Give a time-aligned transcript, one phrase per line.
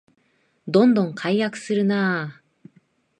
[0.67, 2.41] どんどん改悪するなあ